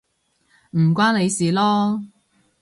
[0.71, 2.07] 唔關你事囉